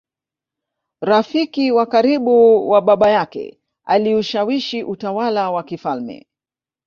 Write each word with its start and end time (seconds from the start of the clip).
rafiki 1.01 1.71
wa 1.71 1.85
karibu 1.85 2.69
wa 2.69 2.81
Baba 2.81 3.09
yake 3.09 3.59
Aliushawishi 3.85 4.83
utawala 4.83 5.51
wa 5.51 5.63
kifalme 5.63 6.27